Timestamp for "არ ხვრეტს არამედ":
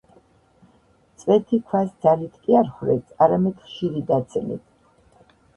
2.63-3.63